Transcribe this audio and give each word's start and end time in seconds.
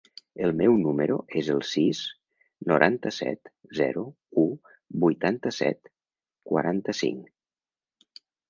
El 0.45 0.51
meu 0.59 0.77
número 0.85 1.17
es 1.41 1.49
el 1.55 1.59
sis, 1.71 1.99
noranta-set, 2.71 3.53
zero, 3.81 4.07
u, 4.45 4.49
vuitanta-set, 5.05 5.93
quaranta-cinc. 6.53 8.21